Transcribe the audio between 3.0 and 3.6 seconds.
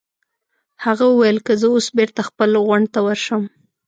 ورشم.